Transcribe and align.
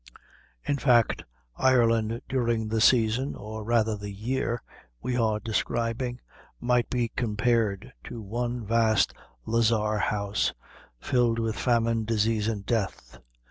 In 0.65 0.77
fact, 0.77 1.21
Ireland 1.55 2.23
during 2.27 2.69
the 2.69 2.81
season, 2.81 3.35
or 3.35 3.63
rather 3.63 3.95
the 3.95 4.09
year, 4.11 4.63
we 4.99 5.15
are 5.15 5.39
describing, 5.39 6.19
might 6.59 6.89
be 6.89 7.09
compared 7.09 7.93
to 8.05 8.19
one 8.19 8.65
vast 8.65 9.13
lazar 9.45 9.99
house 9.99 10.53
filled 10.99 11.37
with 11.37 11.55
famine, 11.55 12.03
disease 12.05 12.47
and 12.47 12.65
death. 12.65 13.19